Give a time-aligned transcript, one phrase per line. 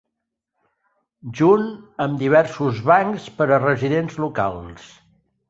[1.39, 1.67] Junt
[2.07, 4.91] amb diversos bancs per a residents locals.